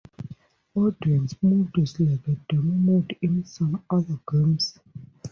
Audience 0.73 1.35
mode 1.43 1.77
is 1.77 1.99
like 1.99 2.27
a 2.27 2.31
demo 2.49 2.73
mode 2.73 3.15
in 3.21 3.45
some 3.45 3.83
other 3.91 4.17
games. 4.31 4.79